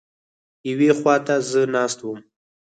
یوې 0.69 0.89
خوا 0.99 1.15
ته 1.25 1.35
زه 1.49 1.61
ناست 1.73 1.99
وم. 2.01 2.19